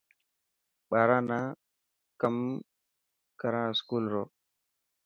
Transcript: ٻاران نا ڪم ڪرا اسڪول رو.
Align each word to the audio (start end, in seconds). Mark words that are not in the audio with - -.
ٻاران 0.89 1.23
نا 1.29 1.39
ڪم 2.21 2.35
ڪرا 3.39 3.63
اسڪول 3.73 4.03
رو. 4.13 4.23